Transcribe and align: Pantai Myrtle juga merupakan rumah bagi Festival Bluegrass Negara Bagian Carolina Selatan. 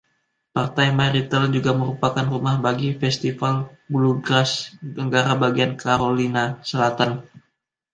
Pantai 0.55 0.87
Myrtle 0.99 1.45
juga 1.55 1.71
merupakan 1.81 2.25
rumah 2.33 2.55
bagi 2.65 2.89
Festival 3.01 3.55
Bluegrass 3.93 4.51
Negara 4.99 5.33
Bagian 5.43 5.71
Carolina 5.81 6.43
Selatan. 6.69 7.11